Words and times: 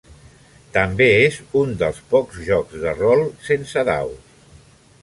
També 0.77 1.09
és 1.25 1.37
un 1.61 1.75
dels 1.83 2.01
pocs 2.15 2.41
jocs 2.49 2.81
de 2.87 2.95
rol 3.03 3.23
sense 3.51 3.87
daus. 3.93 4.59